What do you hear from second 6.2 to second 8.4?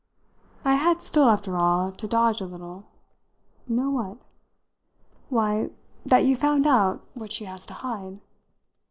you've found out what she has to hide."